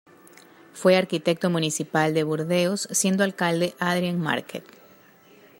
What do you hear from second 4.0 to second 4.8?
Marquet.